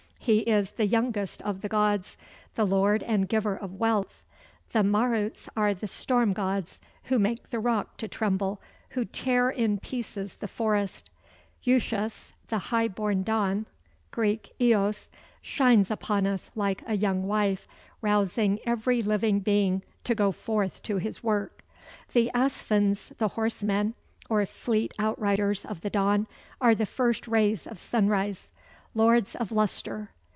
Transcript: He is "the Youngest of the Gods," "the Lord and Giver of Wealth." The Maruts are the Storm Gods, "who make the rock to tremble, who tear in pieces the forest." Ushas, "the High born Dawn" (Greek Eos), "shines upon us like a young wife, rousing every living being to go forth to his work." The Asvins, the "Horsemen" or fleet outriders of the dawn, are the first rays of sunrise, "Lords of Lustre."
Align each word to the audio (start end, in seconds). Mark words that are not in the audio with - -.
He 0.23 0.41
is 0.41 0.73
"the 0.73 0.85
Youngest 0.85 1.41
of 1.41 1.61
the 1.61 1.67
Gods," 1.67 2.15
"the 2.53 2.63
Lord 2.63 3.01
and 3.01 3.27
Giver 3.27 3.55
of 3.57 3.79
Wealth." 3.79 4.21
The 4.71 4.83
Maruts 4.83 5.49
are 5.57 5.73
the 5.73 5.87
Storm 5.87 6.31
Gods, 6.33 6.79
"who 7.05 7.17
make 7.17 7.49
the 7.49 7.57
rock 7.59 7.97
to 7.97 8.07
tremble, 8.07 8.61
who 8.89 9.03
tear 9.03 9.49
in 9.49 9.79
pieces 9.79 10.35
the 10.35 10.47
forest." 10.47 11.09
Ushas, 11.65 12.33
"the 12.49 12.59
High 12.69 12.87
born 12.87 13.23
Dawn" 13.23 13.65
(Greek 14.11 14.53
Eos), 14.61 15.09
"shines 15.41 15.89
upon 15.89 16.27
us 16.27 16.51
like 16.53 16.83
a 16.85 16.95
young 16.95 17.23
wife, 17.23 17.67
rousing 18.03 18.59
every 18.63 19.01
living 19.01 19.39
being 19.39 19.81
to 20.03 20.13
go 20.13 20.31
forth 20.31 20.83
to 20.83 20.97
his 20.97 21.23
work." 21.23 21.63
The 22.13 22.29
Asvins, 22.35 23.11
the 23.17 23.29
"Horsemen" 23.29 23.95
or 24.29 24.45
fleet 24.45 24.93
outriders 24.99 25.65
of 25.65 25.81
the 25.81 25.89
dawn, 25.89 26.27
are 26.61 26.75
the 26.75 26.85
first 26.85 27.27
rays 27.27 27.65
of 27.65 27.79
sunrise, 27.79 28.51
"Lords 28.93 29.37
of 29.37 29.53
Lustre." 29.53 30.09